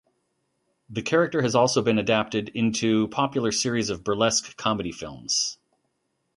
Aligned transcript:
The 0.89 1.03
character 1.03 1.43
has 1.43 1.53
also 1.53 1.83
been 1.83 1.99
adapted 1.99 2.49
into 2.55 3.03
a 3.03 3.07
popular 3.07 3.51
series 3.51 3.91
of 3.91 4.03
burlesque 4.03 4.57
comedy 4.57 4.91
films. 4.91 5.59